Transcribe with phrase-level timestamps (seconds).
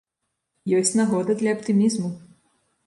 [0.79, 2.15] Ёсць нагода для аптымізму.